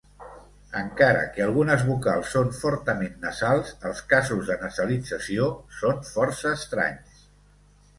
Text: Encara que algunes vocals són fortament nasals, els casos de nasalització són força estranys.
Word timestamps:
Encara 0.77 1.19
que 1.35 1.43
algunes 1.47 1.83
vocals 1.91 2.33
són 2.37 2.49
fortament 2.63 3.15
nasals, 3.27 3.77
els 3.91 4.03
casos 4.17 4.45
de 4.53 4.61
nasalització 4.67 5.55
són 5.83 6.05
força 6.13 6.61
estranys. 6.61 7.27